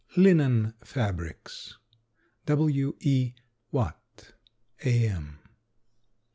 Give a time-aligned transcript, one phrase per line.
[0.25, 1.77] ]LINEN FABRICS.
[2.47, 2.95] W.
[3.01, 3.35] E.
[3.71, 4.33] WATT,
[4.83, 5.07] A.
[5.09, 5.37] M.